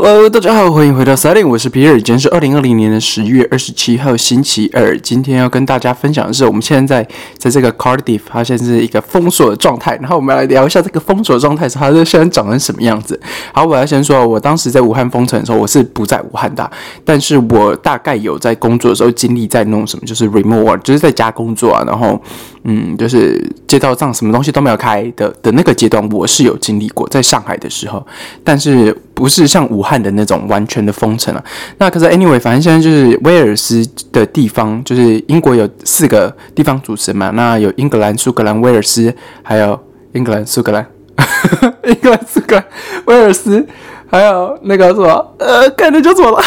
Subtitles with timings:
[0.00, 4.96] Hello，大家好，欢迎回到 Setting，我是皮尔，今天是二零二零年的十月二十七号，星期二。
[5.00, 7.04] 今天要跟大家分享的是，我们现在
[7.36, 9.96] 在这个 Cardiff，它现在是一个封锁的状态。
[9.96, 13.20] 然后我们来聊一下这个封锁的状态，它是现在长成什么样子。
[13.52, 16.70] 好，我要先说，我当时在武汉封城的时候，我是不在武汉的，
[17.04, 21.82] 但是我大概有在工作的时候经历在弄什么，就是 remote，就是在家工作啊。
[21.84, 22.22] 然后，
[22.62, 28.06] 嗯，就是街道上什么东西都没有开的的那个阶段，我是有经历过，在上海的时候，
[28.44, 31.44] 但是不是像武汉的那种完全的封城了。
[31.78, 37.30] 那可是 anyway，反正现在就是威尔斯的地方，就是英国有四个地方组成嘛。
[37.30, 39.12] 那有英格兰、苏格兰、威尔斯，
[39.42, 39.76] 还有
[40.12, 40.86] 英格兰、苏格兰，
[41.84, 42.64] 英格兰、苏格兰、
[43.06, 43.66] 威尔斯，
[44.06, 46.40] 还有那个什么，呃，感觉就错了，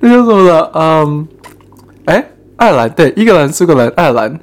[0.00, 0.70] 那叫什么的？
[0.74, 1.28] 嗯，
[2.06, 4.40] 哎，爱尔兰对，英格兰、苏格兰、爱尔兰。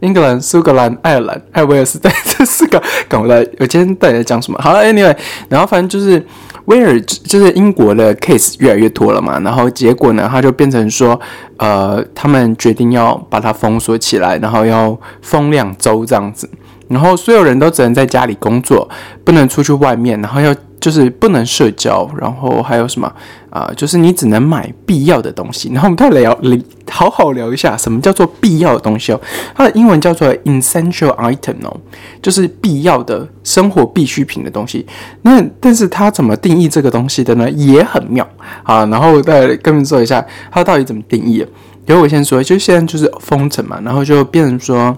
[0.00, 3.38] 英格兰、苏格兰、爱尔兰还有威尔斯， 对，这四个搞不来。
[3.58, 4.58] 我今天到底在讲什么？
[4.60, 5.16] 好，Anyway，
[5.48, 6.24] 然后反正就是
[6.66, 9.40] 威尔，就是英国的 case 越来越多了嘛。
[9.40, 11.18] 然后结果呢，他就变成说，
[11.56, 16.48] 呃，他们决定要把它封锁起来，然后要封两周这样子。
[16.88, 18.88] 然后所有人都只能在家里工作，
[19.24, 20.54] 不能出去外面，然后要。
[20.86, 23.12] 就是不能社交，然后还有什么
[23.50, 23.68] 啊？
[23.76, 25.68] 就是你只能买必要的东西。
[25.72, 26.56] 然后我们再聊，聊
[26.88, 29.20] 好好聊一下什么叫做必要的东西哦。
[29.56, 31.76] 它的英文叫做 essential item 哦，
[32.22, 34.86] 就是必要的生活必需品的东西。
[35.22, 37.50] 那但是它怎么定义这个东西的呢？
[37.50, 38.24] 也很妙
[38.62, 38.86] 啊。
[38.86, 41.44] 然后再跟你说一下，它到底怎么定义？
[41.86, 44.96] 由我先说，就现在就是封城嘛，然后就变成说，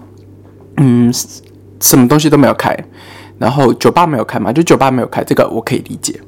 [0.77, 1.11] 嗯，
[1.81, 2.77] 什么东西都没有开。
[3.39, 4.53] 然后酒吧没有开嘛？
[4.53, 6.19] 就酒吧没有开，这个我可以理解。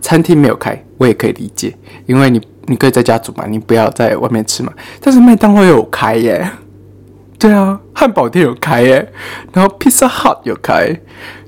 [0.00, 4.72] 餐厅没有开，我也可以理解，因为你你可以在家煮嘛，你不要在外面吃嘛。
[5.00, 6.48] 但是麦当劳有开耶，
[7.36, 9.12] 对啊，汉堡店有开耶，
[9.52, 11.00] 然后 Pizza Hut 有开，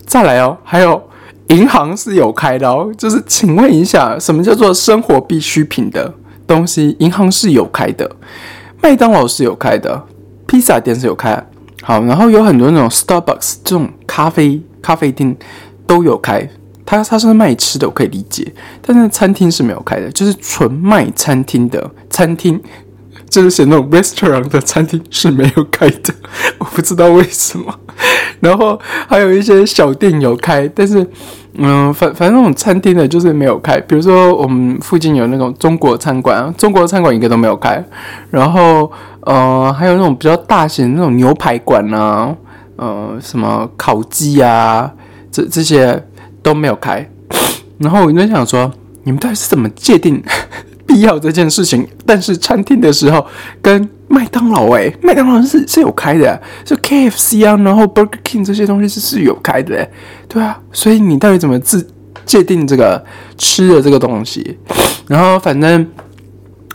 [0.04, 1.00] 再来哦，还有
[1.48, 2.92] 银行是有开的哦。
[2.98, 6.12] 就是请问一下，什么叫做生活必需品的
[6.44, 6.96] 东西？
[6.98, 8.10] 银行是有开的，
[8.82, 10.04] 麦当劳是有开的，
[10.46, 11.46] 披萨店是有开。
[11.82, 14.60] 好，然后有很多那种 Starbucks 这种咖啡。
[14.82, 15.36] 咖啡厅
[15.86, 16.48] 都有开，
[16.86, 18.52] 它它是卖吃的，我可以理解。
[18.82, 22.60] 但是餐厅是没有开的，就是纯卖餐厅的餐厅，
[23.28, 26.14] 就是写那种 restaurant 的餐厅是没有开的，
[26.58, 27.74] 我不知道为什么。
[28.40, 31.06] 然后还有一些小店有开，但是
[31.54, 33.78] 嗯，反反正那种餐厅的就是没有开。
[33.80, 37.84] 比如说我们附近有那种中国餐馆，中国餐馆一个都没有开。
[38.30, 38.90] 然后
[39.22, 42.34] 呃，还有那种比较大型的那种牛排馆啊。
[42.80, 44.90] 呃，什么烤鸡啊，
[45.30, 46.02] 这这些
[46.42, 47.06] 都没有开。
[47.76, 50.22] 然后我就想说，你们到底是怎么界定
[50.88, 51.86] 必要这件事情？
[52.06, 53.26] 但是餐厅的时候
[53.60, 59.86] 跟麦当劳，哎，麦当劳是是有开的，就 K F C 啊，然后 Burger King 这些东西是是有开的，
[60.26, 60.58] 对啊。
[60.72, 61.86] 所以你到底怎么自
[62.24, 63.04] 界定这个
[63.36, 64.58] 吃的这个东西？
[65.06, 65.86] 然后反正。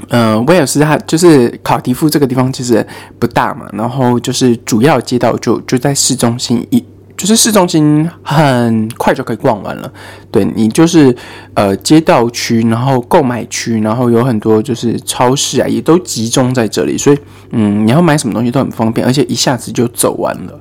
[0.09, 2.85] 嗯，威尔斯它就是考迪夫这个地方其实
[3.17, 6.83] 不大嘛，然后就是主要街道就就在市中心，一
[7.17, 9.91] 就是市中心很快就可以逛完了。
[10.31, 11.15] 对你就是
[11.53, 17.17] 呃街道区，然后购买区，然后有很多就是超市啊，也都集中在这里，所以
[17.51, 20.59] 嗯你要买什么东西都很方便，而且一下子就走完了。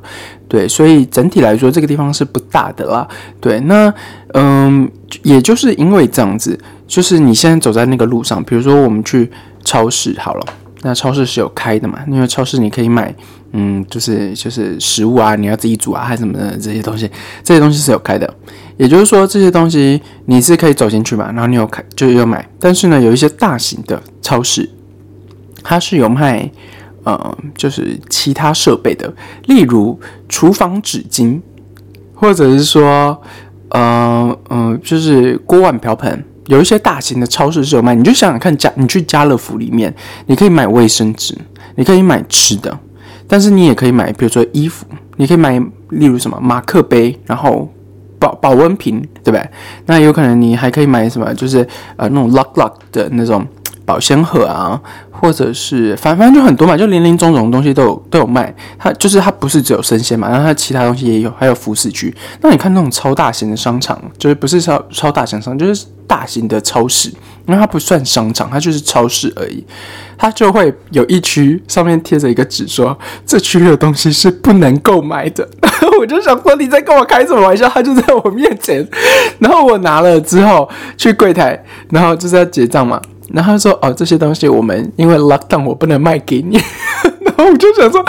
[0.48, 3.08] 对，所以整体来说这个地方是不大的啦。
[3.40, 3.92] 对，那
[4.34, 4.88] 嗯
[5.22, 6.58] 也就是因为这样子。
[6.86, 9.28] 就是你现在走在那个路上，比如说我们去
[9.64, 10.46] 超市好了，
[10.86, 11.98] 那超市是有开的嘛？
[12.06, 13.12] 因为超市你可以买，
[13.52, 17.10] 嗯，就是就是食物啊，你要自己煮啊，还什么的这些东西，
[17.42, 18.34] 这些东西是有开的。
[18.76, 22.46] 也就是说，这些东西你是可以走进去嘛，然后你有开就有买。
[22.60, 24.68] 但是呢，有一些大型的超市，
[25.62, 26.50] 它是有卖，
[27.04, 29.10] 呃，就是其他设备的，
[29.46, 31.40] 例如厨房纸巾，
[32.14, 33.18] 或者是说，
[33.70, 36.22] 呃嗯，就是锅碗瓢盆。
[36.46, 39.94] 有一些大型的超市是有卖，你就想想看，家你去家乐福里面，
[40.26, 41.36] 你可以买卫生纸，
[41.76, 42.78] 你可以买吃的，
[43.26, 47.68] 但是你也可以买，比如说衣服，你可以买，例如什么马克杯，然后
[48.18, 49.48] 保保温瓶，对不对？
[49.86, 51.66] 那有可能你还可以买什么，就是
[51.96, 53.46] 呃那种 lock lock 的那种
[53.84, 58.54] 保鲜盒啊，或者是反反正就很多嘛，就林林总总的东西都有都有卖。
[58.78, 62.14] 它就是它不是只有生鲜嘛，然后它其他东西也有，还有服饰区。
[62.40, 65.86] 那你看那种超大型的商场，就是不是超超大型商，就是。
[66.06, 67.08] 大型的超市，
[67.46, 69.64] 因为它不算商场，它就是超市而已。
[70.18, 75.48] 它就会有一区上面贴着一个纸，说这区的东西是不能购买的。
[75.98, 77.66] 我就想说你在跟我开什么玩笑？
[77.70, 78.86] 他就在我面前，
[79.38, 81.58] 然后我拿了之后去柜台，
[81.88, 83.00] 然后就是要结账嘛。
[83.32, 86.58] 然后他说：“哦，这些东西我们因为 lock down，我不能卖给你。
[87.24, 88.04] ”然后我就想说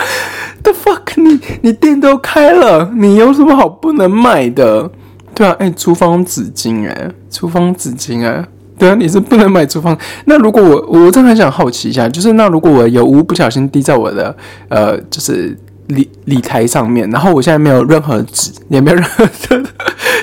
[0.62, 4.90] ：“The fuck，你你店都开了，你有什么好不能卖的？”
[5.34, 8.42] 对啊，哎，厨房纸巾，哎，厨房纸巾，哎，
[8.78, 9.96] 对啊，你是不能买厨房。
[10.26, 14.34] 那如果我，我真的很想好奇一下，就是那如果我有污不小心滴在我的
[14.68, 15.54] 呃，就是
[15.88, 19.62] 礼礼台上面，然后我现在没有任何纸，也没有任何的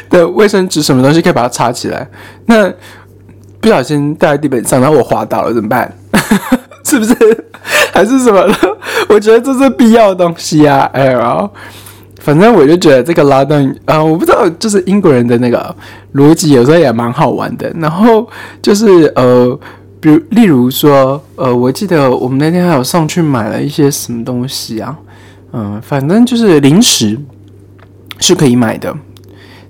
[0.10, 2.08] 的卫生纸，什么东西可以把它插起来？
[2.48, 2.72] 那
[3.64, 5.90] 不小心掉在地板上，然后我滑倒了，怎么办？
[6.84, 7.16] 是不是？
[7.94, 8.46] 还是什么？
[9.08, 10.90] 我觉得这是必要的东西啊！
[10.92, 11.50] 哎呀，
[12.20, 15.74] 反正我就觉得这个拉登啊，我不知道，就是英国人的那个
[16.16, 17.72] 逻辑有时候也蛮好玩的。
[17.80, 18.28] 然后
[18.62, 19.58] 就是呃，
[20.02, 24.98] 比如例如说呃，我记得我们那天还有上去买了一些什么东西啊，
[25.54, 27.18] 嗯，反正就是零食
[28.20, 28.94] 是可以买的，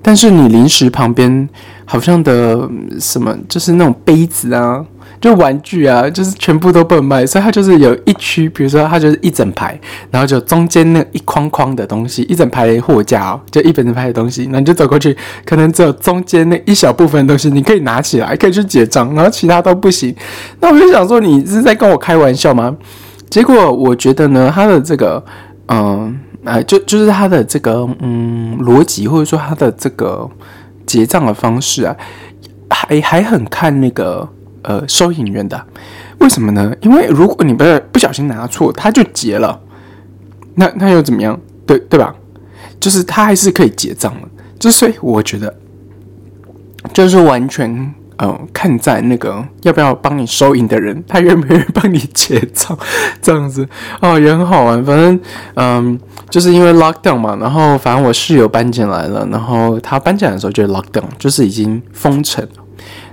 [0.01, 1.47] 但是你零食旁边
[1.85, 2.69] 好像的
[2.99, 4.85] 什么，就是那种杯子啊。
[5.21, 9.79] 就玩具啊，就是全部都不能卖，所以它就是有一区，比如说它就是一整排，
[10.11, 15.15] 然后就中间那一框框的东西，一整排货架哦，就一整排的东西，然后你就走过去，
[15.45, 20.13] 可能只有中间那一小部分东西你可以拿起来，可以去结账，然后其他都不行。
[20.59, 22.75] 那我就想说，你是在跟我开玩笑吗？
[23.29, 25.23] 结果我觉得呢，他的这个，
[25.69, 30.29] 嗯，哎，就就是他的这个，嗯，逻辑或者说他的这个
[30.85, 31.95] 结账的方式啊，
[32.69, 34.27] 还还很看那个。
[34.65, 35.61] 呃，收银员的，
[36.19, 36.73] 为什么呢？
[36.79, 39.59] 因为如果你不不小心拿错，他就结了，
[40.55, 41.37] 那那又怎么样？
[41.67, 42.15] 对对吧？
[42.79, 44.27] 就是他还是可以结账的。
[44.57, 45.53] 就所以我觉得，
[46.93, 52.77] 就是完全呃，看在那个要不要帮你收银的人，他愿不愿意帮你结账，
[53.21, 53.67] 这样子
[54.01, 54.83] 哦，也很好玩。
[54.85, 55.19] 反正
[55.55, 55.99] 嗯，
[56.29, 62.47] 就是因为 lockdown 嘛，然后反正我室友搬进来了，然后他搬进来的时候就 lockdown，就是已经封城。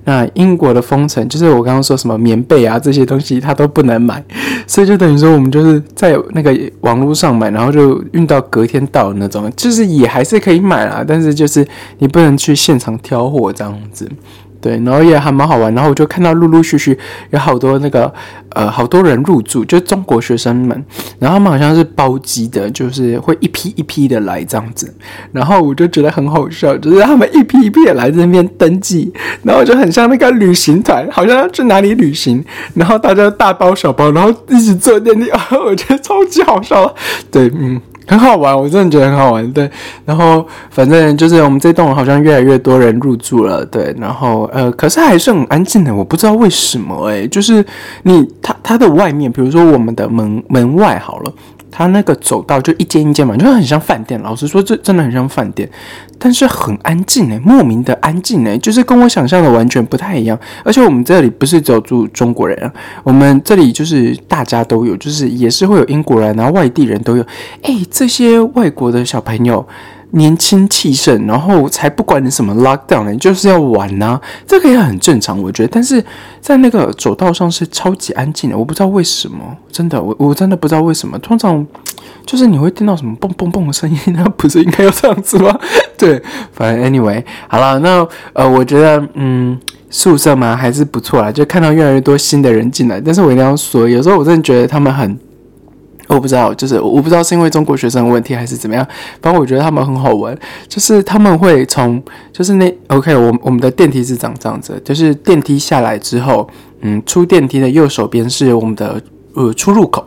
[0.05, 4.25] 那英国的封城，就是我刚刚说什么棉被啊这些东西，它都不能买，
[4.67, 11.65] 所以就等于说我们就是在那个网络上买，然后就运到隔天到那种，就是也还是可以买啦，但是就是
[11.99, 14.11] 你不能去现场挑货这样子。
[14.61, 16.99] 对，然后也还蛮好玩，然后我就看到陆陆续续
[17.31, 18.13] 有好多那个
[18.51, 20.85] 呃，好多人入住，就中国学生们，
[21.19, 24.93] 然后他们好像是包机的，就是会一批一批的来这样子，
[25.33, 29.13] 然后我就觉得很好笑，就是他们一批一批的来这边登记，
[29.43, 36.95] 然后就很像那个旅行团，好像要去哪里旅行，然后大家大包小包，然后一起坐电梯，啊， 我觉得超级好笑，
[37.31, 37.81] 对，嗯。
[38.11, 39.53] 很好玩，我真的觉得很好玩。
[39.53, 39.71] 对，
[40.05, 43.65] 然后反正就是我们这栋好像越来越多人入住了。
[43.67, 47.07] 对，然后呃，可是还是很安静的，我不知道为什么。
[47.07, 47.65] 诶，就是
[48.03, 51.33] 你它它的外面，比如说我们的门门外好了。
[51.71, 54.21] 它那个走道就一间一间嘛，就很像饭店。
[54.23, 55.69] 老实说，这真的很像饭店，
[56.19, 60.39] 但是很安静诶，莫名的安静诶，就是跟我想象的完全不太一样。
[60.65, 62.73] 而且我们这里不是只有住中国人啊，
[63.05, 67.25] 我们这里就是大家都有，就是也是会有英国人，然后外地人都有。
[67.63, 69.67] 诶，这些外国的小朋友。
[70.13, 75.69] 年轻气盛，然后才不管你什么 lockdown 呢，就是要玩呐，这个也很正常，我觉得。
[75.73, 76.05] 但是
[76.41, 81.19] 在那个走道上是超级安静的，我不知道为什么，真的，我我真的不知道为什么。
[81.21, 81.65] 通常
[82.27, 85.57] 就是你会听到什么蹦蹦蹦的声音，那 不是应该要这样子吗？
[85.97, 86.21] 对，
[86.53, 89.59] 反正 anyway，好了，那呃，我觉得嗯，
[89.91, 93.01] 宿舍嘛还是不错啦，就看到越来越多新的人进来。
[93.01, 95.19] 但是我一定要说，有时候我真的觉得他们很。
[96.15, 98.87] 我不知道，就是我不知道是因为中国学生的问题还是怎么样。
[99.23, 100.37] 反正我觉得他们很好玩，
[100.69, 102.03] 就是他们会从，
[102.33, 106.49] 就是那 OK，我我们的电梯是长这样子，就是电梯下来之后，
[106.81, 109.01] 嗯，出电梯的右手边是我们的
[109.35, 110.05] 呃出入口，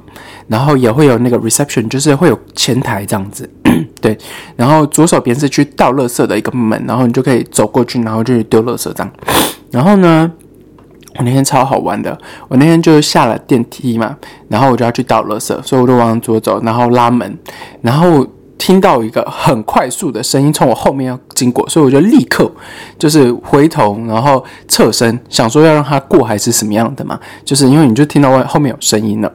[0.48, 3.50] 然后也会有那个 reception，就是会有前台这样子，
[4.01, 4.17] 对，
[4.57, 9.12] 然后左手边是去倒垃圾的一个门，然后你就可以走过去，然后就丢垃圾这样，
[9.72, 10.31] 然后呢？
[11.17, 12.17] 我那天超好玩的，
[12.48, 14.17] 我那天就下了电梯嘛，
[14.48, 17.38] 然后我就要去倒垃圾，所以我就往左走，然后拉门，
[17.82, 18.25] 然后
[18.58, 22.50] 听到一个很快速的声音从我后面要经过，所以我就立刻
[22.98, 29.32] 就是回头，然后侧身想说要让他过还是什么样的嘛，就是因为你就听到外后面有声音了，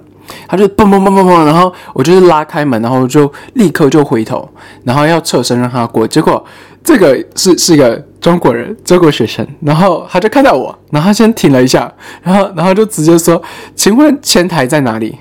[0.49, 4.49] 他就嘣嘣嘣嘣嘣，然后我就是拉开门，然后就立刻就回头，
[4.83, 6.45] 然后要侧身让他过，结果
[6.83, 8.03] 这个是是一个。
[8.21, 11.91] 中国人，中国学生，然后他就看到我，然后他先停了一下，
[12.21, 13.41] 然后，然后就直接说
[13.77, 15.17] ：“请问前台在哪里？”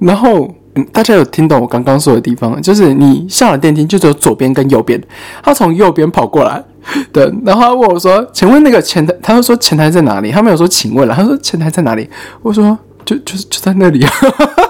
[0.00, 0.50] 然后
[0.92, 4.98] 大家有听懂我刚刚说的地方，就是你下了电梯就只有左边跟右边，
[5.42, 6.64] 他从右边跑过来，
[7.12, 12.08] 对，然后他问我说：“请问那个前台？”他就说：“前台在哪里？”他没有说“请问了”，他说：“前台在哪里？”
[12.40, 14.10] 我说：“就就就在那里啊，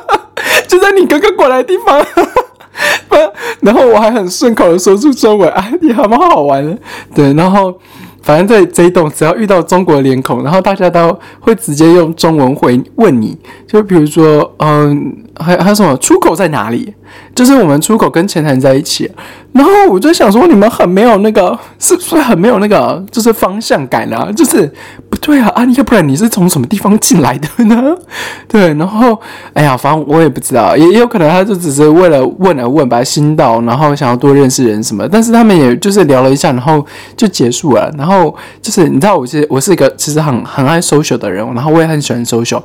[0.68, 2.04] 就在你刚刚过来的地方。
[3.60, 6.76] ”然后我还很顺口的说出中文，哎，你好蛮好玩的，
[7.14, 7.32] 对。
[7.34, 7.78] 然后
[8.22, 16.94] 反正在这一栋，只要遇到中国脸孔，然后大家都会直接用中文回问你，就比如说，嗯，还还有什么出口在哪里？
[17.34, 19.10] 就是我们出口跟前台在一起，
[19.52, 24.30] 然后我就想说，你们很没有那个，是不是很没有那个，就是方向感啊？
[24.34, 24.70] 就是
[25.10, 27.94] 不对啊，啊，要不然你是从什么地方进来的呢？
[28.48, 29.18] 对，然后，
[29.52, 35.06] 哎呀，反正我也不知道，也也有可能他就只是为了问而问，把心到，然后想要多认识人什么。
[35.08, 36.84] 但是他们也就是聊了一下，然后
[37.14, 37.92] 就结束了。
[37.98, 42.62] 然后就是你知道，我是我是一个其实很很爱 social 的人，然后我也很喜欢 social。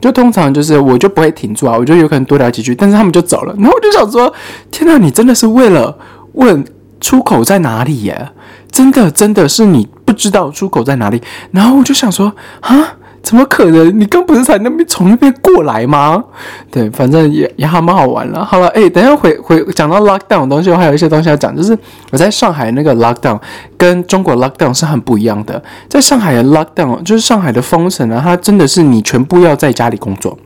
[0.00, 4.32] 就通常就是我就不会停住啊，我就有可能多聊几句，但是他们就走了，然后我就想说，
[4.70, 5.96] 天哪，你真的是为了
[6.32, 6.64] 问
[7.00, 8.30] 出口在哪里耶？
[8.70, 11.20] 真的真的是你不知道出口在哪里？
[11.50, 12.96] 然后我就想说，啊。
[13.22, 14.00] 怎么可能？
[14.00, 16.24] 你刚不是才那边从那边过来吗？
[16.70, 18.42] 对，反正也也还蛮好玩了。
[18.42, 21.54] 好了，哎，等下回回讲到 lockdown 的东西，我还有一些东西要讲。
[21.54, 21.78] 就是
[22.10, 23.38] 我在上海那个 lockdown
[23.76, 25.62] 跟中国 lockdown 是很不一样的。
[25.88, 30.36] 在上海的 lockdown 就是上海的封城啊，它真的是你全部要在家里工作，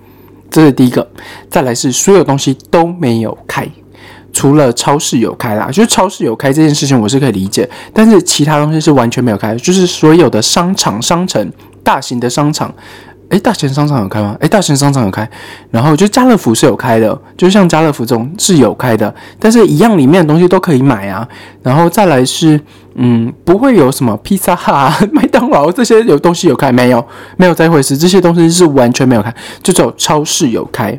[0.50, 1.09] 这是第一个。
[1.49, 3.66] 再来是所有东西都没有开，
[4.33, 11.50] 除了超市有开啦，就是超市有开这件事情我是可以理解，但是其他东西是完全没有开，就是所有的商场商城。
[11.85, 12.75] 大型的商场，
[13.29, 14.37] 诶，大型商场有开吗？
[14.41, 15.29] 诶，大型商场有开，
[15.71, 21.29] 然后就家乐福是有开的，就像家乐福这种是有开的，但是一样里面的东西都可以买啊。
[21.62, 22.61] 然后再来是，
[22.95, 27.07] 嗯，不会有什么披萨哈、 麦当劳这些有东西有开没有？
[27.37, 30.99] 没有这回事，这些东西是完全没有开，就只有超市有开。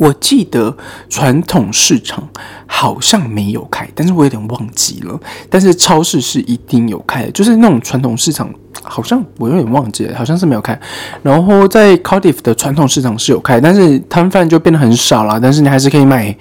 [0.00, 0.74] 我记得
[1.10, 2.26] 传统市场
[2.66, 5.20] 好像没有开，但是我有点忘记了。
[5.50, 8.48] 但是超市是一定有开的，就是那种传统市场，
[8.82, 10.78] 好像我有点忘记了，好像是没有开。
[11.22, 15.38] 然后在 Cardiff 的传统市场是有开，但是摊贩就变得很少了。
[15.38, 16.34] 但是你还是可以买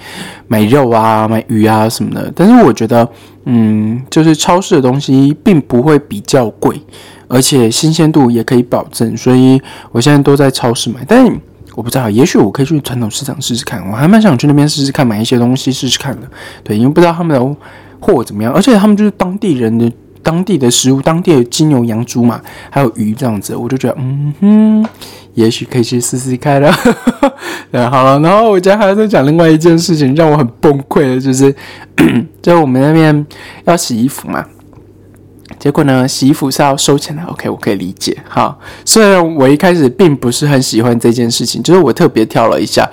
[0.48, 2.32] 买肉啊、买鱼啊什么的。
[2.34, 3.06] 但是我觉得，
[3.44, 6.82] 嗯，就是超市的东西并不会比较贵，
[7.28, 9.62] 而且新鲜度也可以保证，所以
[9.92, 11.04] 我现在都在超市买。
[11.06, 11.34] 但是。
[11.80, 13.82] 我不知道，也许我可以去传统市场试试看。
[13.90, 16.28] 我还蛮想去那边试试看，买一些东西试试看的。
[16.62, 17.56] 对，因为不知道他们的
[18.02, 19.90] 货怎么样，而且他们就是当地人的
[20.22, 24.86] 当地的食物，当地的金牛羊猪嘛，还有鱼这样子，我就觉得，嗯哼，
[25.36, 26.70] 也许可以去试试看了。
[27.72, 31.56] 对，好了，然后我今天还在讲另外一件事情，让我很崩溃的，就是，
[32.44, 33.26] 就我们那边
[33.64, 34.46] 要洗衣服嘛。
[35.60, 37.22] 结果呢，洗衣服是要收钱的。
[37.24, 38.18] OK，我可以理解。
[38.28, 38.58] 哈。
[38.86, 42.90] 虽然我一开始并不是很喜欢这件事情，就是我特别挑了一下，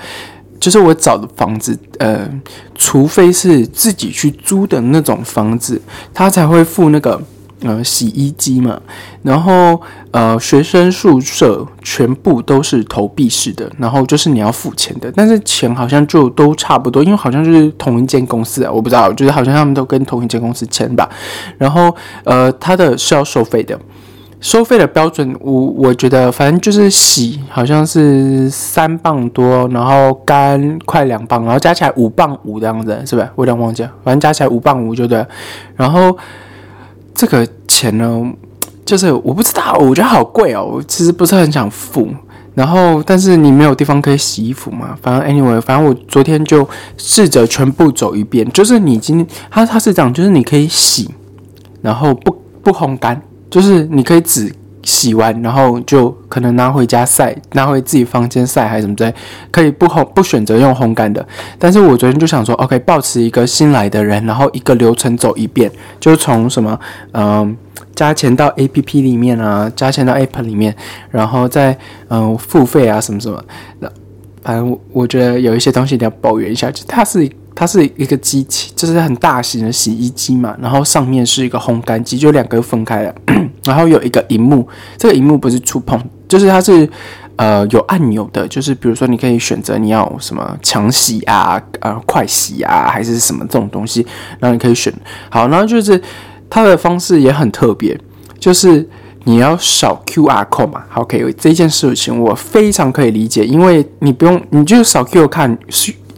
[0.59, 2.29] 就是我找的房子，呃，
[2.75, 5.81] 除非是自己去租的那种房子，
[6.13, 7.23] 他才会付那个。
[7.63, 8.79] 呃，洗衣机嘛，
[9.23, 21.09] 然后呃，学生宿舍全部都是投币式的，然后就是你要付钱的，但是钱好像就都差不多，因为好像就是同一间公司啊，我不知道，就是好像他们都跟同一间公司签吧。
[21.57, 23.79] 然后呃，它的是要收费的，
[24.39, 33.29] 收费的标准我我觉得反正就是洗好像是三磅多，然后干快两磅，然后加起来五磅五这样子，是不是？
[33.35, 35.27] 我有点忘记了，反正加起来五磅五就对，
[35.75, 36.15] 然后。
[37.17, 38.23] 这个钱呢，
[38.85, 40.65] 就是我不知道，我觉得好贵哦。
[40.75, 42.09] 我其实不是很想付，
[42.55, 44.97] 然后但是你没有地方可以洗衣服嘛。
[45.03, 48.49] 反正 anyway，反正我昨天就试着全部走一遍。
[48.53, 51.11] 就是你今天，他他是讲，就是你可以洗，
[51.83, 53.21] 然后不不烘干，
[53.51, 54.55] 就是你可以只。
[54.87, 59.13] 洗完，然后就可能拿回家晒，拿回自己房间晒，还是什么之类，
[59.51, 61.27] 可以不烘不选择用烘干的。
[61.59, 66.79] 但是我昨天就想说，OK，保持一个新来的人，然后一个流程走一遍，就从什么，
[67.13, 67.57] 嗯，
[67.97, 70.73] 加钱到 APP 里面啊，加钱到 App 里面，
[71.11, 71.77] 然后再
[72.09, 73.45] 嗯付费啊什么什么。
[73.81, 73.91] 那
[74.43, 77.29] 反正我觉得有一些东西一定要抱怨一下，就它是。
[77.59, 83.15] 它是一个机器，就是很大型的洗衣机嘛，然后上面是一个烘干机，就两个分开了，
[83.65, 85.99] 然后有一个荧幕，这个荧幕不是触碰，
[86.29, 86.87] 就是它是
[87.37, 94.07] 呃有按钮的，就是比如说你可以选择你要什么强洗啊、呃快洗啊，还是什么这种东西，
[94.39, 94.93] 然后你可以选。
[95.31, 95.99] 好，然后就是
[96.51, 97.99] 它的方式也很特别，
[98.39, 98.87] 就是
[99.25, 100.85] 你要扫 QR code 嘛。
[100.93, 105.59] OK，这件事情我非常可以理解，因为你不用，你就扫 QR 看。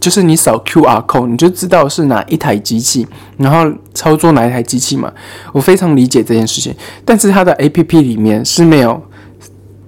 [0.01, 5.13] 就是你扫 QR code，你就知道是哪一台机器，然后操作哪一台机器嘛。
[5.53, 6.75] 我非常理解这件事情，
[7.05, 9.03] 但是它的 APP 里面是没有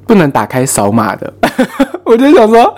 [0.07, 1.33] 不能打开扫码的。
[2.05, 2.75] 我就想说，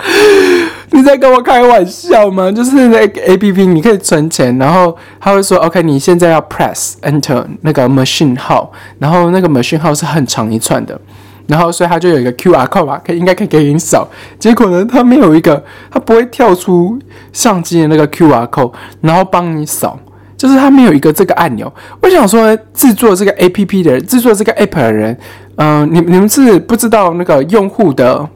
[0.90, 2.52] 你在跟我开玩笑吗？
[2.52, 11.00] 就是那个 APP 你可以存钱，然后他会说 OK，你现在要 press enter 那个 machine 号，然后那个 machine 号是很长一串的。
[11.46, 14.08] 然后，所以它就有一个 Q R code 吧，可以应该可以给你扫。
[14.38, 16.98] 结果呢，它没有一个，它不会跳出
[17.32, 19.98] 相机的那个 Q R code，然后帮你扫。
[20.34, 21.72] 就是它没有一个这个按钮。
[22.00, 25.16] 我想说，制作这个 A P P 的人，制作这个 App 的人，
[25.54, 28.28] 嗯，你你们是不知道那个用户的，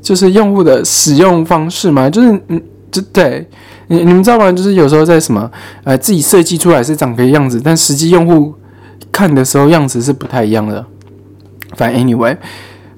[0.00, 2.08] 就是用户的使用方式吗？
[2.08, 2.58] 就是嗯，
[2.90, 3.46] 就对
[3.88, 4.50] 你你们知道吗？
[4.50, 5.50] 就是有时候在什么
[5.84, 8.54] 呃自己设计出来是长个样子，但实际用户
[9.12, 10.82] 看的时候样子是不太一样的。
[11.76, 12.36] 反正 anyway，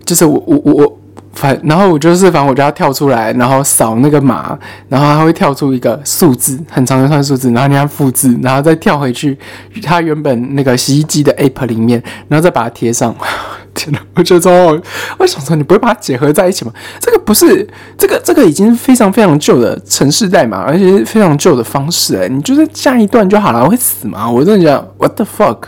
[0.05, 0.99] 就是我我我我。
[1.35, 4.57] 反，然后我就是反正我就要跳出来，然后扫那个码，
[4.89, 9.37] 然后它会跳出一个数字，很长一串数字，然后你要复制，然后再跳回去
[9.83, 13.13] 它原本那个洗衣机的 app 里面，然后再把它贴上。
[13.75, 14.81] 天哪，我觉得超好！
[15.19, 16.73] 我想说，你不会把它结合在一起吗？
[17.01, 24.31] 这个不是，这个这个已经非常非常旧的城市代码，而且是非常旧的方式哎，你就是下一段就好了，会死吗？
[24.31, 25.59] 我真的讲 what the fuck。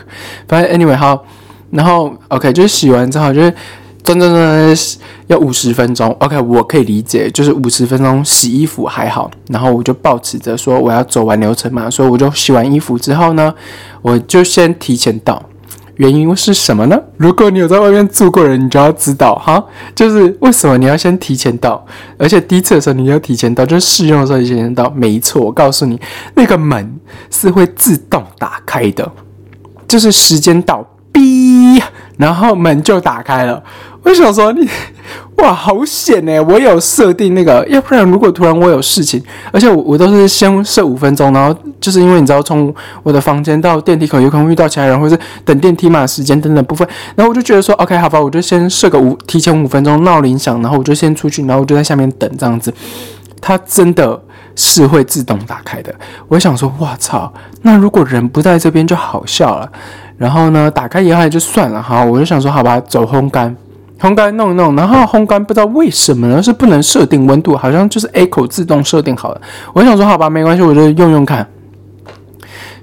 [0.47, 1.25] 反正 anyway 好，
[1.71, 3.53] 然后 OK 就是洗完之后就是。
[4.03, 4.77] 真真真
[5.25, 9.29] 要五十分钟，OK，我可以理解，就是五十分钟洗衣服还好。
[9.49, 13.53] 然后我就保持着说我要走完流程嘛，所以我就洗完衣服之后呢，
[14.01, 15.43] 我就先提前到。
[15.95, 16.97] 原因是什么呢？
[17.17, 19.61] 如果你有在外面住过人，你就要知道哈，
[19.93, 21.85] 就是为什么你要先提前到，
[22.17, 24.89] 而且第一次的时候你要提前到，就是试用的时候提前到。
[24.91, 25.99] 没错，我告诉你，
[26.33, 26.97] 那个门
[27.29, 29.11] 是会自动打开的，
[29.85, 31.81] 就是时间到，哔，
[32.17, 33.63] 然后门就打开了。
[34.03, 34.65] 我想说你，
[35.37, 36.39] 哇，好险呢！
[36.43, 39.21] 我有设定那个，要不然如果突然我有事情，
[39.51, 52.73] 而且我我都是先设五分钟，然后就是因为你知道，从我的房间到电梯口有可能遇到其他人，或者等电梯嘛，时间等等部分，然后我就觉得说，OK，好吧，我就先设个五，提前五分钟闹铃响，然后我就先出去，然后我就在下面等这样子。
[53.41, 54.19] 它真的
[54.55, 55.93] 是会自动打开的。
[56.27, 57.31] 我想说，哇操，
[57.61, 59.71] 那如果人不在这边就好笑了。
[60.17, 63.55] 然后呢，打开以后就算了哈，我就想说，好吧，走烘干。
[63.99, 66.41] 烘干弄一弄，然后烘干不知道为什么呢？
[66.41, 69.41] 是不能设定温度，好像就是 A 口自动设定好了。
[69.73, 71.47] 我想说好吧，没关系，我就用用看。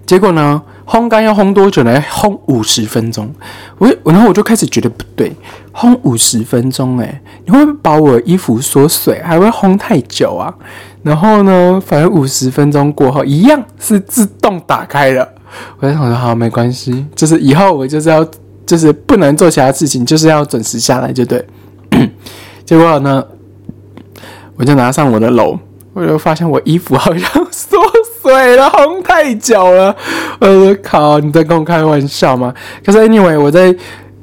[0.07, 2.01] 结果呢，烘干要烘多久呢？
[2.11, 3.33] 烘五十分钟。
[3.79, 5.33] 我然后我就开始觉得不对，
[5.73, 9.21] 烘五十分钟，哎，你会不会把我衣服缩水？
[9.23, 10.53] 还会烘太久啊？
[11.03, 15.29] 然后呢，反正五十分钟过后，一样是自动打开了。
[15.79, 18.27] 我就想说好，没关系，就是以后我就是要。
[18.67, 21.47] 就是不能做其他事情，就是要准时下来，就对。
[22.65, 23.23] 结果呢，
[24.57, 25.59] 我就拿上我的楼，
[25.93, 27.44] 我就发现我衣服好像
[28.25, 29.95] 对了，红太久了。
[30.41, 32.53] 我靠，你在跟我开玩笑吗？
[32.85, 33.75] 可是 anyway，我在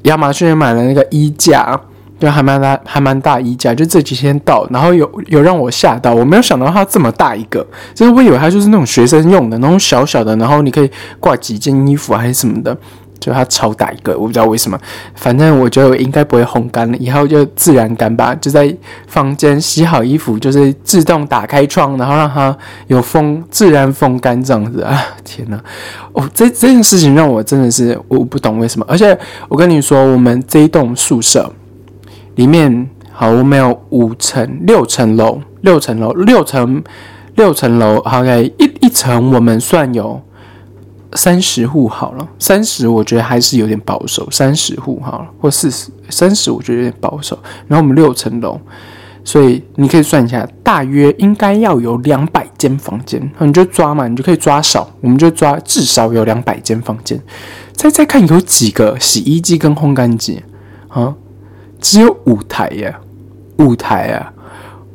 [0.03, 1.79] 亚马逊买了那个衣架，
[2.19, 12.75] 就还蛮大，还蛮大衣架，就这几天到，然后有有让我吓到，我没有想到它这么大一个，就是我以为它就是那种学生用的那种小小的，然后你可以挂几件衣服还是什么的。
[13.21, 14.77] 就它超大一个，我不知道为什么，
[15.13, 18.33] 反正我觉得我应该不会烘干了，以后就自然干吧。
[18.33, 22.57] 就在房间洗好衣服，就是自动打开窗，然后让它
[22.87, 24.99] 有风，自然风干这样子啊！
[25.23, 25.63] 天哪，
[26.13, 28.85] 哦，这这件事情让我真的是我不懂为什么。
[28.89, 29.15] 而且
[29.47, 31.53] 我跟你说，我们这一栋宿舍
[32.35, 36.83] 里面，好，我们有五层、六层楼，六层楼，六层，
[37.35, 40.19] 六层楼，OK，一一层我们算有。
[41.13, 44.27] 三十户好了，三十我觉得还是有点保守。
[44.31, 47.37] 三十户好了，或四十，三十我觉得有点保守。
[47.67, 48.59] 然后我们六层楼，
[49.23, 53.31] 所以你可以算一下，大约应该要有两百间房间。
[53.39, 57.21] 你就抓嘛，你就可以抓少，我们就抓至少有两百间房间。
[57.73, 60.41] 再再看有几个洗衣机跟烘干机
[60.87, 61.15] 啊？
[61.79, 62.99] 只有五台呀，
[63.57, 64.33] 五台啊。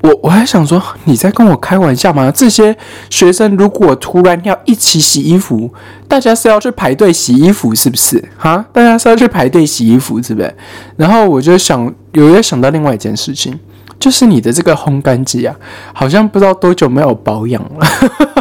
[0.06, 2.30] 我我还想说，你在跟我开玩笑吗？
[2.30, 2.76] 这些
[3.10, 5.68] 学生如果突然要一起洗衣服，
[6.06, 8.22] 大家是要去排队洗衣服，是不是？
[8.38, 10.54] 哈，大家是要去排队洗衣服，是不是？
[10.96, 13.58] 然后我就想，有又想到另外一件事情，
[13.98, 15.56] 就是你的这个烘干机啊，
[15.92, 17.86] 好像不知道多久没有保养了。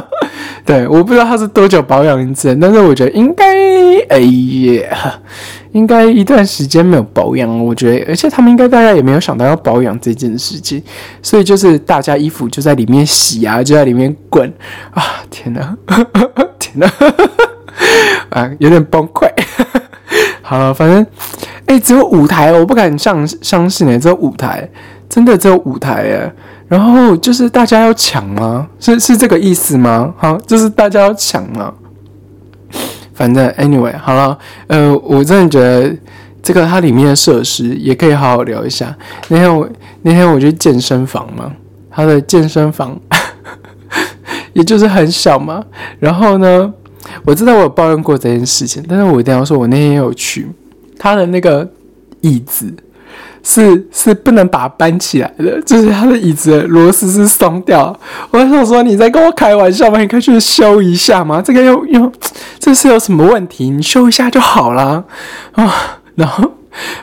[0.63, 3.45] 对，我不知道它是多久保养一次，但是我觉得应该，
[4.09, 5.19] 哎呀。
[5.75, 10.81] 应该一段时间没有保养，我觉得，而且他们应该大家也没有想到要保养这件事情，
[11.21, 14.49] 所以就是大家衣服就在里面洗啊，就在里面滚
[14.95, 15.03] 啊！
[15.29, 15.77] 天哪，
[16.57, 16.89] 天哪，
[18.31, 19.29] 啊，有点崩溃。
[20.41, 21.05] 好了，反正，
[21.65, 24.69] 哎，只有五台，我不敢相相信哎，只有五台，
[25.09, 26.33] 真的只有五台哎。
[26.69, 28.65] 然后就是大家要抢吗？
[28.79, 30.13] 是是这个意思吗？
[30.17, 31.73] 好，就是大家要抢吗？
[33.15, 35.95] 反正 anyway 好了，呃，我真的觉得
[36.43, 38.95] 这个它里面的设施也可以好好聊一下。
[39.29, 39.67] 那天我
[40.03, 41.51] 那天我去健身房嘛，
[41.89, 42.99] 它的健身房
[44.53, 45.63] 也就是很小嘛。
[45.99, 46.71] 然后呢，
[47.23, 50.47] 我知道我有抱怨过这件事情，但是我一定要说，我那天也有去，
[50.99, 51.67] 它的那个
[52.21, 52.71] 椅子
[53.43, 57.95] 是是不能把它搬起来的，就是它的椅子的螺丝是松掉。
[58.31, 59.99] 我想说你在跟我开玩笑吗？
[59.99, 61.41] 你可以去修一下吗？
[61.41, 62.11] 这个又又
[62.57, 63.69] 这是有什么问题？
[63.69, 65.03] 你修一下就好了
[65.51, 65.99] 啊。
[66.15, 66.49] 然后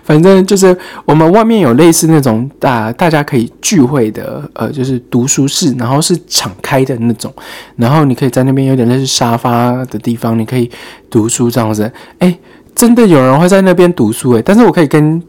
[0.03, 7.33] 反正就是我们外面有类似那种大大家可以聚会的呃，就是读书室，然后是敞开的那种，
[7.77, 10.69] 然后你可以在那边有点类似沙发的地方，你可以
[11.09, 11.93] 读书这样子。
[12.19, 12.37] 哎，
[12.75, 15.23] 真的有人会在那边读书哎，但是我可以跟。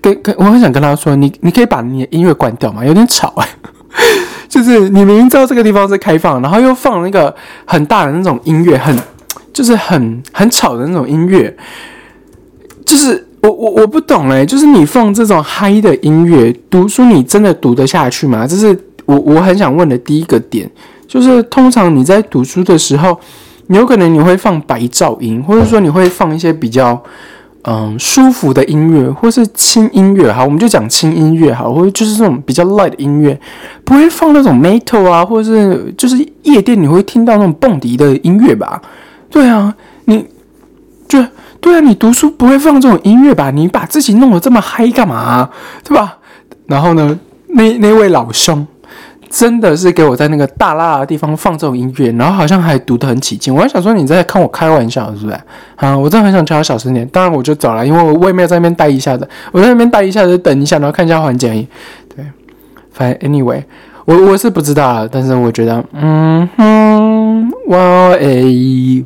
[0.00, 2.84] 跟跟，我很想跟他说，你你可以把你的音乐关掉吗？
[2.84, 3.48] 有点吵哎，
[4.48, 7.34] 就是你明明知道这个地方是开放，然后又放那个
[7.64, 8.96] 很大的那种音乐，很
[9.52, 11.54] 就是很很吵的那种音乐，
[12.86, 18.46] 就是我我我不懂哎，就是你放这种嗨的音乐，读书你真的读得下去吗？
[18.46, 20.70] 这是我我很想问的第一个点，
[21.06, 23.18] 就是通常你在读书的时候，
[23.66, 27.02] 你有可能你会放白噪音，或者说你会放一些比较。
[27.70, 33.38] 嗯，舒服的音乐，或是轻音乐，好，我们就讲轻音乐，好，或者就是这种比较 light 的音乐，
[33.84, 38.80] 不会放那种 metal 啊，或者是就是夜店你会听到那种蹦迪的音乐吧？
[39.30, 39.74] 对啊，
[40.06, 40.24] 你，
[41.06, 41.22] 就
[41.60, 43.50] 对啊，你读书不会放这种音乐吧？
[43.50, 45.50] 你把自己弄得这么嗨干嘛？
[45.84, 46.16] 对吧？
[46.64, 48.66] 然后呢，那那位老兄。
[49.30, 53.54] 真的是给我在那个大拉的地方放这种音乐，然后好像还读得很起劲。
[53.54, 55.40] 我还想说你在看我开玩笑是不是？
[55.76, 57.06] 啊，我真的很想叫他小声点。
[57.08, 61.68] 当然我就走了，因为我我也没有在那边待一下子，我在那边待一下子等一下，然后看一下环境而已。
[62.14, 62.24] 对，
[62.90, 63.62] 反正 anyway，
[64.04, 67.78] 我我是不知道，但是我觉得，嗯哼，哇
[68.12, 69.04] 诶，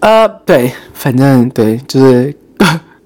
[0.00, 2.34] 呃，对，反正对，就是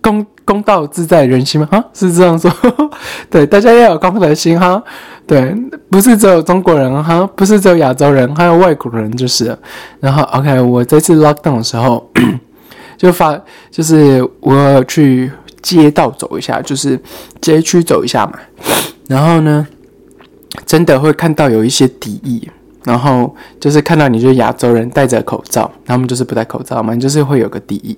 [0.00, 2.50] 公公道自在人心嘛，哈，是这样说。
[3.30, 4.82] 对，大家要有公德心哈。
[5.24, 5.54] 对，
[5.88, 9.56] 不是只有中国人哈，不是只有亚洲人，还有外国人就是。
[10.00, 12.10] 然后，OK，我这次 lockdown 的时候，
[12.98, 15.30] 就发，就是我去
[15.62, 17.00] 街道走一下，就是
[17.40, 18.32] 街区走一下嘛。
[19.06, 19.66] 然后呢，
[20.66, 22.50] 真的会看到有一些敌意，
[22.84, 27.96] 然后就是看到你就亚洲人戴着口罩，他们就是不戴口罩嘛，就是会有个敌意。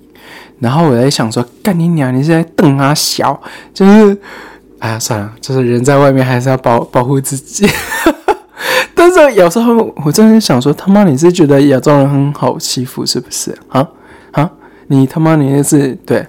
[0.59, 3.41] 然后我在想说，干你娘，你是在瞪啊小，
[3.73, 4.17] 就是。
[4.85, 7.67] 哎呀，算了，就是人在外面还是要保保护自己。
[8.93, 13.57] 但是有时候我真的想说，他妈你是觉得亚洲人很好欺负是不是？
[13.69, 13.87] 啊
[14.33, 14.47] 啊，
[14.87, 16.23] 你他妈你那是对，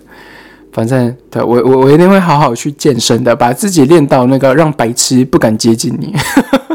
[0.73, 6.15] 反正对我我我一定会好好去健身的，把自己练到那个让白痴不敢接近你。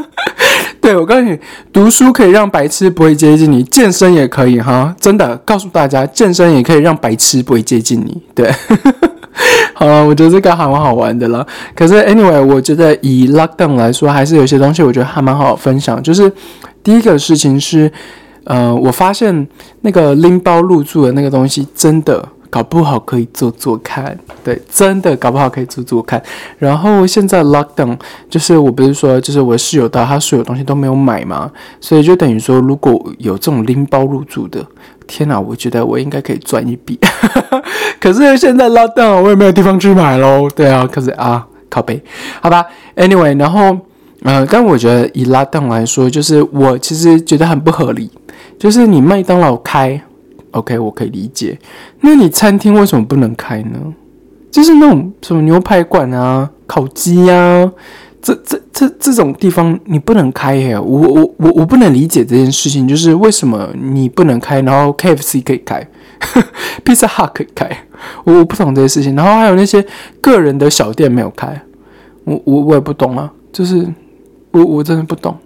[0.80, 1.39] 对我告诉你，
[1.74, 8.22] 读书可以让白痴不会接近你，健身也可以哈，真的告诉大家，健身也可以让白痴不会接近你。
[8.36, 8.54] 对。
[9.82, 11.44] 好了，我觉得这个还蛮好玩的啦。
[11.74, 16.00] 可是，anyway，我觉得以 lockdown 来说，还是有些东西我觉得还蛮好分享。
[16.04, 16.32] 就是
[16.84, 17.91] 第一个事情是，
[18.44, 19.48] 呃，我发现
[19.82, 22.24] 那个拎包入住的那个东西真的。
[22.51, 26.21] 搞不好可以做做看，对，真的搞不好可以做做看。
[26.59, 27.97] 然后现在 lockdown，
[28.29, 34.63] 就是我不是说，就是我室友的他所有东西都没有买嘛，所以就等于说，如果有这种拎包入住的，
[35.07, 36.99] 天哪，我觉得我应该可以赚一笔。
[38.01, 40.49] 可是现在 lockdown，我也没有地方去买喽。
[40.53, 42.03] 对啊，可是啊，靠背，
[42.41, 42.65] 好吧。
[42.97, 43.77] Anyway，然后
[44.23, 48.11] 呃，但我觉得以 lockdown 来说，就是我其实觉得很不合理，
[48.59, 50.01] 就是你麦当劳开。
[50.51, 51.57] OK，我可以理解。
[52.01, 53.93] 那你餐厅为什么不能开呢？
[54.51, 57.71] 就是那种什么牛排馆啊、烤鸡呀，
[58.21, 60.77] 这这这这种地方你不能开耶。
[60.77, 65.87] 我我我我不能理解这件事情，就是为什么你不能开，然后 KFC 可以开，
[66.83, 67.85] Pizza Hut 可以开，
[68.25, 69.15] 我我不懂这些事情。
[69.15, 69.85] 然后还有那些
[70.19, 71.61] 个人的小店没有开，
[72.25, 73.87] 我我我也不懂啊，就是
[74.51, 75.37] 我我真的不懂。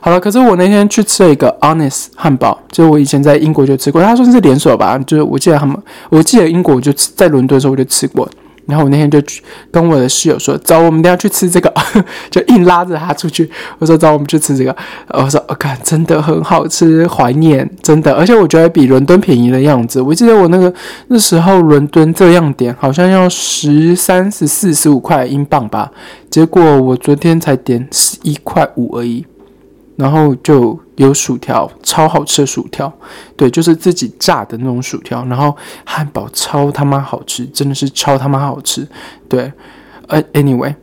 [0.00, 4.98] 好了，可是我那天去吃了一个 Honest 汉堡，就是我以前在英国就吃过，它算是连锁吧。
[5.06, 5.76] 就是我记得他们，
[6.10, 8.28] 我记得英国我就在伦敦的时候我就吃过。
[8.66, 9.22] 然后我那天就
[9.70, 11.72] 跟我的室友说：“走，我们等下去吃这个。
[12.28, 13.48] ”就硬拉着他出去。
[13.78, 14.74] 我说：“走，我们去吃这个。”
[15.14, 20.02] 我说：“我看真的很好吃，怀念真的，而且我觉得比伦敦便宜的样子。
[20.02, 20.74] 我记得我那个
[21.06, 25.88] 那时候伦敦这样点好像要十三、十四、十五块英镑吧，
[26.28, 29.24] 结果我昨天才点十一块五而已。”
[29.96, 32.92] 然后就有薯条，超好吃的薯条，
[33.36, 35.24] 对，就是自己炸的那种薯条。
[35.24, 38.86] 然后汉堡超他妈好吃，真的是超他妈好吃。
[39.28, 39.50] 对，
[40.08, 40.74] 呃，anyway，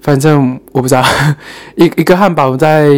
[0.00, 1.02] 反正我不知道，
[1.76, 2.88] 一一个汉堡在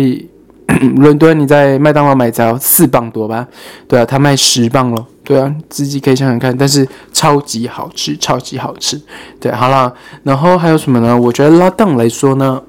[0.96, 3.46] 伦敦你在麦当劳买只要四磅多吧？
[3.86, 5.06] 对啊，他卖十磅了。
[5.24, 9.00] 对啊，自己可以想想看，但是超级好吃，超级好吃。
[9.38, 9.92] 对，好了，
[10.24, 11.16] 然后还有什么呢？
[11.16, 12.60] 我觉得拉档来说呢。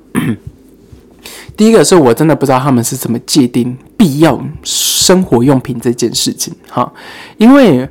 [1.56, 6.92] 第一个是我真的不知道他们是怎么界定必要生活用品这件事情哈，
[7.38, 7.88] 因为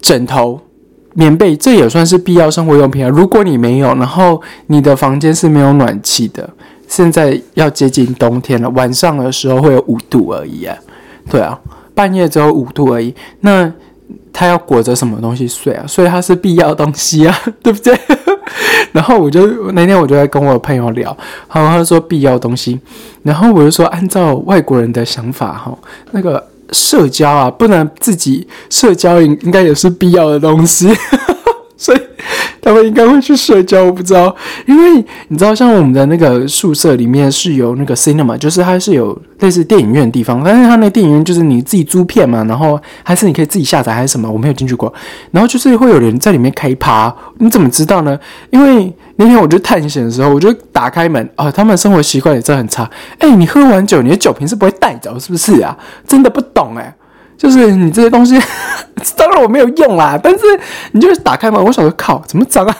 [0.00, 0.60] 枕头
[1.14, 3.08] 棉被这也算是必要生活用品啊。
[3.08, 6.48] 如果你没有，然后你的房间是没有暖气的，
[6.88, 10.76] 现在要接近冬天了，晚上的时候会有五度而已啊。
[11.30, 11.58] 对啊，
[11.94, 13.14] 半夜只有五度而已。
[13.40, 13.72] 那
[14.34, 15.86] 他要裹着什么东西睡啊？
[15.86, 17.96] 所以它是必要东西啊， 对不对？
[18.92, 21.16] 然后我就那天我就在跟我朋友聊，
[21.52, 22.78] 然后他说必要东西，
[23.22, 25.76] 然后我就说按照外国人的想法哈，
[26.10, 30.88] 那个社交啊，不能自己社交应应该也是必要的东西，
[31.84, 32.00] 所以。
[32.62, 44.90] 他们应该会去社交，我不知道，因为你知道，像我们的那个宿舍里面是有那个 cinema，就是它是有类似电影院的地方，但是它那电影院就是你自己租片嘛，然后还是你可以自己下载还是什么，我没有进去过，
[45.30, 48.18] 然后就是会有人在里面开趴，你怎么知道呢？
[48.48, 55.76] 因为那天我就探险的时候，我就打开门啊，他们生活习惯也真的很差，哎，你喝完酒，你的酒瓶是不会带走，是不是啊？
[56.08, 56.96] 真的不懂哎。
[57.36, 58.40] 就是你这些东西，
[59.16, 60.40] 当然我没有用啦，但是
[60.92, 62.76] 你就是打开嘛，我想说靠，怎么脏啊？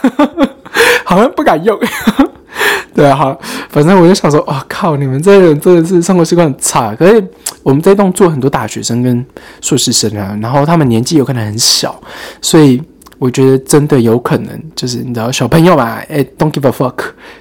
[1.04, 1.78] 好像不敢用。
[2.94, 3.36] 对啊，好，
[3.70, 6.94] 反正我就想说，哇靠，你们这些人真的是生活习惯很差。
[6.94, 7.22] 可是
[7.62, 9.26] 我们这栋住很多大学生跟
[9.60, 12.00] 硕士生啊，然后他们年纪有可能很小，
[12.40, 12.80] 所以。
[13.18, 16.94] 我觉得真的有可能，就是你知道小朋友嘛，哎，don't give a fuck，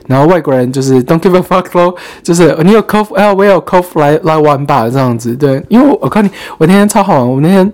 [0.07, 7.71] 然后外国人就是 don't give a fuck 咯，就是你有 cough，哎，我有 cough 来来玩吧，这样子，对，因为我我告诉你，我那天超好玩，我那天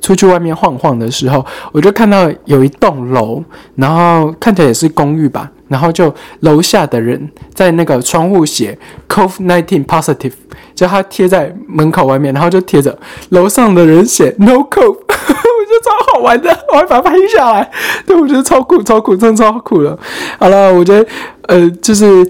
[0.00, 3.42] 出去外面晃晃的时候，我就看到有一栋楼，
[3.76, 8.76] 然后看起来也是公寓吧，然后就楼下的人在那个窗户写
[9.08, 10.32] cough nineteen positive，
[10.74, 14.96] 就他贴在门口外面，然后就贴着楼上的人写 no cough。
[15.82, 17.70] 超好玩的， 我还把它拍下来。
[18.06, 19.98] 对，我觉得超酷，超酷，真的超酷的。
[20.38, 21.06] 好了，我觉得，
[21.48, 22.26] 呃，就是，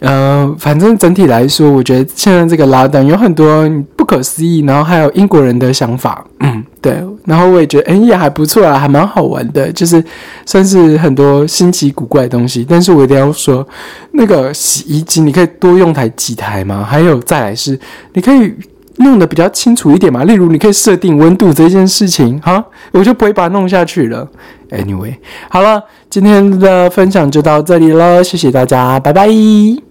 [0.00, 7.02] 呃，反正整体来说，我觉得现在这个拉登有很多不可思议，然后还有英国人的想法，嗯，对。
[7.24, 10.02] 然后我也觉得，哎，也还不错啊，还蛮好玩的，就是
[10.46, 12.66] 算是很多新奇古怪的东西。
[12.68, 13.66] 但是我一定要说，
[14.12, 16.86] 那个洗衣机你可以多用台几台吗？
[16.88, 17.78] 还有再来是，
[18.12, 18.54] 你可以。
[19.00, 24.26] 弄得比较清楚一点嘛，例如你可以设定温度这件事情，哈，我就不会把它弄下去了。
[24.70, 25.16] Anyway，
[25.48, 29.89] 好了，今天的分享就到这里了，谢谢大家，拜拜。